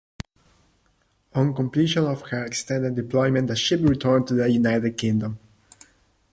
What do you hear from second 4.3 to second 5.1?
the United